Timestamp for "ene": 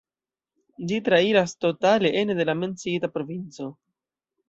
2.25-2.39